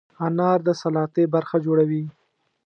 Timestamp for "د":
0.67-0.69